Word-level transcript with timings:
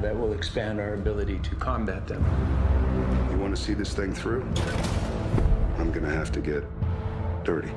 how 0.00 0.06
that 0.06 0.18
will 0.18 0.32
expand 0.32 0.80
our 0.80 0.94
ability 0.94 1.38
to 1.40 1.54
combat 1.56 2.06
them. 2.06 2.24
You 3.30 3.38
want 3.38 3.54
to 3.54 3.62
see 3.62 3.74
this 3.74 3.92
thing 3.92 4.14
through? 4.14 4.42
I'm 5.78 5.92
gonna 5.92 6.14
have 6.20 6.32
to 6.32 6.40
get 6.40 6.64
dirty. 7.44 7.70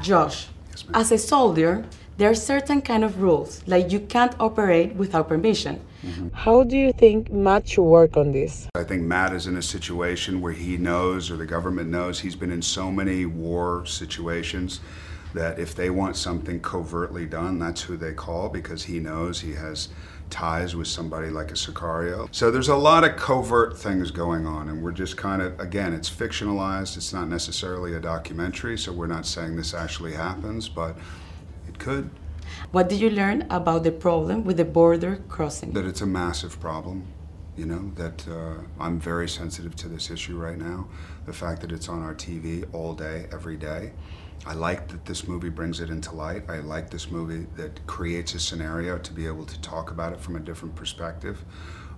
Josh, 0.00 0.48
as 0.94 1.12
a 1.12 1.18
soldier, 1.18 1.84
there 2.18 2.30
are 2.30 2.34
certain 2.34 2.82
kind 2.82 3.04
of 3.04 3.20
rules, 3.22 3.62
like 3.66 3.90
you 3.90 4.00
can't 4.00 4.34
operate 4.38 4.94
without 4.94 5.28
permission. 5.28 5.80
Mm-hmm. 6.04 6.28
How 6.32 6.64
do 6.64 6.76
you 6.76 6.92
think 6.92 7.32
Matt 7.32 7.68
should 7.68 7.84
work 7.84 8.16
on 8.16 8.32
this? 8.32 8.68
I 8.74 8.84
think 8.84 9.02
Matt 9.02 9.32
is 9.32 9.46
in 9.46 9.56
a 9.56 9.62
situation 9.62 10.40
where 10.40 10.52
he 10.52 10.76
knows, 10.76 11.30
or 11.30 11.36
the 11.36 11.46
government 11.46 11.88
knows, 11.90 12.20
he's 12.20 12.36
been 12.36 12.50
in 12.50 12.62
so 12.62 12.90
many 12.90 13.26
war 13.26 13.86
situations 13.86 14.80
that 15.34 15.58
if 15.58 15.74
they 15.74 15.90
want 15.90 16.16
something 16.16 16.60
covertly 16.60 17.26
done, 17.26 17.58
that's 17.58 17.82
who 17.82 17.96
they 17.96 18.12
call 18.12 18.48
because 18.48 18.84
he 18.84 18.98
knows 18.98 19.40
he 19.40 19.54
has 19.54 19.88
ties 20.30 20.74
with 20.74 20.88
somebody 20.88 21.28
like 21.28 21.50
a 21.50 21.54
Sicario. 21.54 22.28
So 22.32 22.50
there's 22.50 22.68
a 22.68 22.76
lot 22.76 23.04
of 23.04 23.16
covert 23.16 23.78
things 23.78 24.10
going 24.10 24.46
on, 24.46 24.68
and 24.68 24.82
we're 24.82 24.92
just 24.92 25.16
kind 25.16 25.42
of, 25.42 25.60
again, 25.60 25.92
it's 25.92 26.10
fictionalized. 26.10 26.96
It's 26.96 27.12
not 27.12 27.28
necessarily 27.28 27.94
a 27.94 28.00
documentary, 28.00 28.78
so 28.78 28.92
we're 28.92 29.06
not 29.06 29.26
saying 29.26 29.56
this 29.56 29.74
actually 29.74 30.14
happens, 30.14 30.68
but 30.68 30.96
it 31.68 31.78
could. 31.78 32.10
What 32.70 32.88
did 32.88 33.00
you 33.00 33.10
learn 33.10 33.46
about 33.50 33.84
the 33.84 33.92
problem 33.92 34.44
with 34.44 34.56
the 34.56 34.64
border 34.64 35.16
crossing? 35.28 35.72
That 35.72 35.86
it's 35.86 36.00
a 36.00 36.06
massive 36.06 36.58
problem, 36.60 37.06
you 37.56 37.66
know, 37.66 37.92
that 37.96 38.26
uh, 38.28 38.62
I'm 38.80 38.98
very 38.98 39.28
sensitive 39.28 39.76
to 39.76 39.88
this 39.88 40.10
issue 40.10 40.38
right 40.38 40.58
now. 40.58 40.88
The 41.26 41.32
fact 41.32 41.60
that 41.60 41.72
it's 41.72 41.88
on 41.88 42.02
our 42.02 42.14
TV 42.14 42.66
all 42.72 42.94
day, 42.94 43.26
every 43.32 43.56
day. 43.56 43.92
I 44.44 44.54
like 44.54 44.88
that 44.88 45.04
this 45.04 45.28
movie 45.28 45.50
brings 45.50 45.78
it 45.80 45.88
into 45.88 46.12
light. 46.14 46.44
I 46.48 46.58
like 46.58 46.90
this 46.90 47.10
movie 47.10 47.46
that 47.56 47.86
creates 47.86 48.34
a 48.34 48.40
scenario 48.40 48.98
to 48.98 49.12
be 49.12 49.26
able 49.26 49.44
to 49.44 49.60
talk 49.60 49.90
about 49.90 50.12
it 50.12 50.20
from 50.20 50.34
a 50.36 50.40
different 50.40 50.74
perspective. 50.74 51.44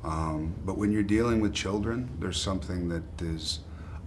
Um, 0.02 0.54
but 0.64 0.76
when 0.76 0.92
you're 0.92 1.02
dealing 1.02 1.40
with 1.40 1.54
children, 1.54 2.10
there's 2.18 2.40
something 2.40 2.88
that 2.90 3.22
is 3.22 3.60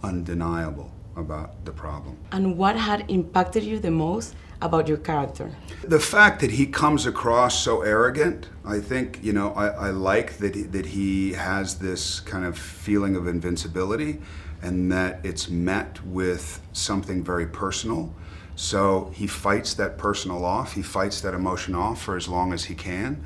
undeniable 0.04 0.92
about 1.16 1.66
the 1.66 1.72
problem. 1.72 2.18
And 2.32 2.58
what 2.58 2.76
had 2.76 3.10
impacted 3.10 3.64
you 3.64 3.80
the 3.80 3.90
most 3.90 4.36
about 4.62 4.88
your 4.88 4.98
character? 4.98 5.52
The 5.84 6.00
fact 6.00 6.42
that 6.42 6.52
he 6.52 6.66
comes 6.66 7.06
across 7.06 7.62
so 7.62 7.82
arrogant, 7.82 8.50
I 8.66 8.80
think, 8.80 9.20
you 9.24 9.34
know, 9.34 9.54
I, 9.54 9.68
I 9.68 9.90
like 9.92 10.38
that 10.38 10.56
he, 10.56 10.64
that 10.64 10.88
he 10.88 11.34
has 11.34 11.80
this 11.80 12.20
kind 12.20 12.46
of 12.46 12.58
feeling 12.58 13.16
of 13.16 13.28
invincibility 13.28 14.20
and 14.62 14.92
that 14.92 15.20
it's 15.24 15.50
met 15.50 16.04
with 16.06 16.60
something 16.74 17.24
very 17.24 17.46
personal. 17.46 18.14
So 18.56 19.12
he 19.14 19.28
fights 19.28 19.76
that 19.76 20.00
personal 20.00 20.44
off, 20.44 20.74
he 20.74 20.82
fights 20.82 21.22
that 21.22 21.36
emotion 21.36 21.76
off 21.76 22.02
for 22.02 22.16
as 22.16 22.28
long 22.28 22.54
as 22.54 22.66
he 22.66 22.74
can, 22.74 23.24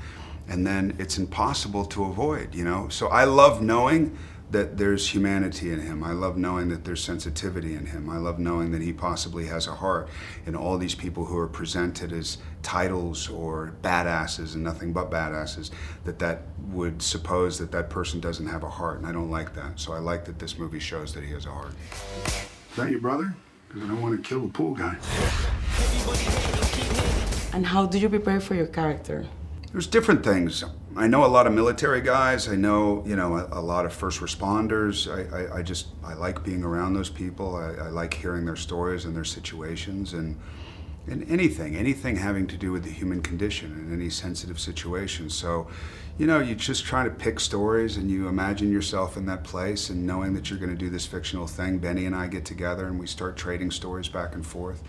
and 0.49 0.67
then 0.67 0.93
it's 0.99 1.17
impossible 1.17 1.85
to 1.85 2.03
avoid, 2.03 2.53
you 2.53 2.65
know? 2.65 2.89
So 2.89 3.07
I 3.07 3.23
love 3.23 3.61
knowing 3.61 4.17
that 4.51 4.77
there's 4.77 5.13
humanity 5.13 5.71
in 5.71 5.79
him. 5.79 6.03
I 6.03 6.11
love 6.11 6.37
knowing 6.37 6.67
that 6.69 6.83
there's 6.83 7.03
sensitivity 7.03 7.73
in 7.73 7.85
him. 7.85 8.09
I 8.09 8.17
love 8.17 8.37
knowing 8.37 8.71
that 8.71 8.81
he 8.81 8.91
possibly 8.91 9.45
has 9.47 9.65
a 9.65 9.73
heart. 9.75 10.09
And 10.45 10.55
all 10.55 10.77
these 10.77 10.93
people 10.93 11.25
who 11.25 11.37
are 11.37 11.47
presented 11.47 12.11
as 12.11 12.37
titles 12.61 13.29
or 13.29 13.73
badasses 13.81 14.53
and 14.53 14.63
nothing 14.63 14.91
but 14.91 15.09
badasses, 15.09 15.71
that 16.03 16.19
that 16.19 16.43
would 16.67 17.01
suppose 17.01 17.57
that 17.59 17.71
that 17.71 17.89
person 17.89 18.19
doesn't 18.19 18.47
have 18.47 18.63
a 18.63 18.69
heart. 18.69 18.97
And 18.97 19.07
I 19.07 19.13
don't 19.13 19.31
like 19.31 19.55
that. 19.55 19.79
So 19.79 19.93
I 19.93 19.99
like 19.99 20.25
that 20.25 20.37
this 20.37 20.57
movie 20.57 20.79
shows 20.79 21.13
that 21.13 21.23
he 21.23 21.31
has 21.31 21.45
a 21.45 21.51
heart. 21.51 21.73
Is 22.25 22.75
that 22.75 22.91
your 22.91 22.99
brother? 22.99 23.33
Because 23.69 23.83
I 23.83 23.87
don't 23.87 24.01
want 24.01 24.21
to 24.21 24.29
kill 24.29 24.41
the 24.41 24.49
pool 24.51 24.75
guy. 24.75 24.97
And 27.53 27.65
how 27.65 27.85
do 27.85 27.97
you 27.97 28.09
prepare 28.09 28.41
for 28.41 28.55
your 28.55 28.67
character? 28.67 29.25
There's 29.71 29.87
different 29.87 30.25
things. 30.25 30.65
I 30.97 31.07
know 31.07 31.23
a 31.23 31.27
lot 31.27 31.47
of 31.47 31.53
military 31.53 32.01
guys. 32.01 32.49
I 32.49 32.55
know, 32.55 33.01
you 33.05 33.15
know, 33.15 33.37
a, 33.37 33.59
a 33.59 33.61
lot 33.61 33.85
of 33.85 33.93
first 33.93 34.19
responders. 34.19 35.07
I, 35.07 35.55
I, 35.55 35.59
I, 35.59 35.61
just, 35.61 35.87
I 36.03 36.13
like 36.15 36.43
being 36.43 36.63
around 36.63 36.93
those 36.93 37.09
people. 37.09 37.55
I, 37.55 37.85
I 37.85 37.89
like 37.89 38.13
hearing 38.13 38.43
their 38.45 38.57
stories 38.57 39.05
and 39.05 39.15
their 39.15 39.23
situations 39.23 40.11
and, 40.11 40.37
and 41.07 41.29
anything, 41.31 41.77
anything 41.77 42.17
having 42.17 42.45
to 42.47 42.57
do 42.57 42.73
with 42.73 42.83
the 42.83 42.89
human 42.89 43.21
condition 43.21 43.71
in 43.71 43.93
any 43.93 44.09
sensitive 44.09 44.59
situation. 44.59 45.29
So, 45.29 45.67
you 46.17 46.27
know, 46.27 46.39
you 46.39 46.55
just 46.55 46.83
try 46.83 47.05
to 47.05 47.09
pick 47.09 47.39
stories 47.39 47.95
and 47.95 48.11
you 48.11 48.27
imagine 48.27 48.69
yourself 48.69 49.15
in 49.15 49.25
that 49.27 49.45
place 49.45 49.89
and 49.89 50.05
knowing 50.05 50.33
that 50.33 50.49
you're 50.49 50.59
going 50.59 50.71
to 50.71 50.77
do 50.77 50.89
this 50.89 51.05
fictional 51.05 51.47
thing. 51.47 51.79
Benny 51.79 52.05
and 52.05 52.15
I 52.15 52.27
get 52.27 52.43
together 52.43 52.87
and 52.87 52.99
we 52.99 53.07
start 53.07 53.37
trading 53.37 53.71
stories 53.71 54.09
back 54.09 54.35
and 54.35 54.45
forth. 54.45 54.83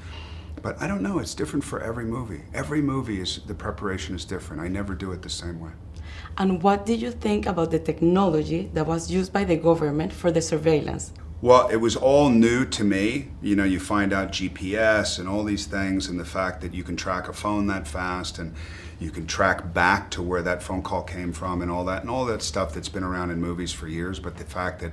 But 0.62 0.80
I 0.82 0.88
don't 0.88 1.02
know, 1.02 1.20
it's 1.20 1.34
different 1.34 1.64
for 1.64 1.80
every 1.80 2.04
movie. 2.04 2.42
Every 2.52 2.82
movie 2.82 3.20
is, 3.20 3.40
the 3.46 3.54
preparation 3.54 4.16
is 4.16 4.24
different. 4.24 4.62
I 4.62 4.68
never 4.68 4.94
do 4.94 5.12
it 5.12 5.22
the 5.22 5.30
same 5.30 5.60
way. 5.60 5.70
And 6.38 6.62
what 6.62 6.86
did 6.86 7.00
you 7.02 7.10
think 7.10 7.46
about 7.46 7.70
the 7.70 7.78
technology 7.78 8.70
that 8.74 8.86
was 8.86 9.10
used 9.10 9.32
by 9.32 9.44
the 9.44 9.56
government 9.56 10.12
for 10.12 10.30
the 10.30 10.40
surveillance? 10.40 11.12
Well, 11.42 11.66
it 11.68 11.78
was 11.78 11.96
all 11.96 12.30
new 12.30 12.64
to 12.66 12.84
me. 12.84 13.28
You 13.42 13.56
know, 13.56 13.64
you 13.64 13.80
find 13.80 14.12
out 14.12 14.30
GPS 14.30 15.18
and 15.18 15.28
all 15.28 15.42
these 15.42 15.66
things, 15.66 16.06
and 16.06 16.18
the 16.18 16.24
fact 16.24 16.60
that 16.60 16.72
you 16.72 16.84
can 16.84 16.96
track 16.96 17.28
a 17.28 17.32
phone 17.32 17.66
that 17.66 17.88
fast 17.88 18.38
and 18.38 18.54
you 19.00 19.10
can 19.10 19.26
track 19.26 19.74
back 19.74 20.10
to 20.12 20.22
where 20.22 20.42
that 20.42 20.62
phone 20.62 20.82
call 20.82 21.02
came 21.02 21.32
from 21.32 21.60
and 21.60 21.68
all 21.68 21.84
that, 21.86 22.02
and 22.02 22.10
all 22.10 22.24
that 22.26 22.42
stuff 22.42 22.72
that's 22.72 22.88
been 22.88 23.02
around 23.02 23.32
in 23.32 23.40
movies 23.40 23.72
for 23.72 23.88
years. 23.88 24.20
But 24.20 24.36
the 24.36 24.44
fact 24.44 24.80
that, 24.82 24.92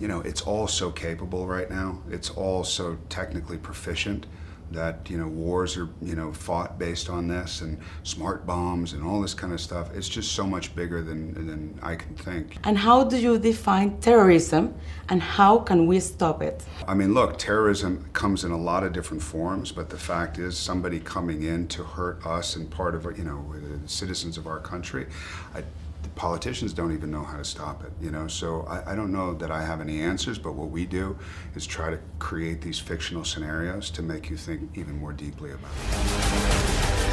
you 0.00 0.08
know, 0.08 0.20
it's 0.22 0.42
all 0.42 0.66
so 0.66 0.90
capable 0.90 1.46
right 1.46 1.70
now, 1.70 2.02
it's 2.10 2.30
all 2.30 2.64
so 2.64 2.98
technically 3.08 3.58
proficient 3.58 4.26
that 4.70 5.08
you 5.10 5.18
know 5.18 5.28
wars 5.28 5.76
are 5.76 5.88
you 6.02 6.14
know 6.14 6.32
fought 6.32 6.78
based 6.78 7.08
on 7.08 7.28
this 7.28 7.60
and 7.60 7.78
smart 8.02 8.46
bombs 8.46 8.92
and 8.92 9.04
all 9.04 9.20
this 9.20 9.34
kind 9.34 9.52
of 9.52 9.60
stuff. 9.60 9.94
It's 9.94 10.08
just 10.08 10.32
so 10.32 10.46
much 10.46 10.74
bigger 10.74 11.02
than 11.02 11.34
than 11.46 11.78
I 11.82 11.96
can 11.96 12.14
think. 12.14 12.58
And 12.64 12.76
how 12.78 13.04
do 13.04 13.16
you 13.16 13.38
define 13.38 13.98
terrorism 14.00 14.74
and 15.08 15.22
how 15.22 15.58
can 15.58 15.86
we 15.86 16.00
stop 16.00 16.42
it? 16.42 16.64
I 16.88 16.94
mean 16.94 17.14
look 17.14 17.38
terrorism 17.38 18.08
comes 18.12 18.44
in 18.44 18.50
a 18.50 18.56
lot 18.56 18.84
of 18.84 18.92
different 18.92 19.22
forms 19.22 19.72
but 19.72 19.90
the 19.90 19.98
fact 19.98 20.38
is 20.38 20.56
somebody 20.56 21.00
coming 21.00 21.42
in 21.42 21.68
to 21.68 21.84
hurt 21.84 22.24
us 22.26 22.56
and 22.56 22.70
part 22.70 22.94
of 22.94 23.04
you 23.18 23.24
know 23.24 23.54
the 23.82 23.88
citizens 23.88 24.38
of 24.38 24.46
our 24.46 24.60
country 24.60 25.06
I, 25.54 25.62
politicians 26.14 26.72
don't 26.72 26.92
even 26.92 27.10
know 27.10 27.22
how 27.22 27.36
to 27.36 27.44
stop 27.44 27.84
it, 27.84 27.92
you 28.00 28.10
know? 28.10 28.28
So 28.28 28.62
I, 28.68 28.92
I, 28.92 28.94
don't 28.94 29.12
know 29.12 29.34
that 29.34 29.50
I 29.50 29.62
have 29.62 29.80
any 29.80 30.00
answers, 30.00 30.38
but 30.38 30.54
what 30.54 30.70
we 30.70 30.86
do 30.86 31.16
is 31.54 31.66
try 31.66 31.90
to 31.90 31.98
create 32.18 32.60
these 32.60 32.78
fictional 32.78 33.24
scenarios 33.24 33.90
to 33.90 34.02
make 34.02 34.30
you 34.30 34.36
think 34.36 34.76
even 34.76 34.98
more 34.98 35.12
deeply 35.12 35.52
about 35.52 35.70
it. 35.90 37.03